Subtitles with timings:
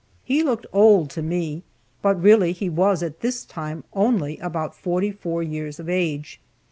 [0.23, 1.61] He looked old to me,
[2.01, 6.41] but really he was, at this time, only about forty four years of age.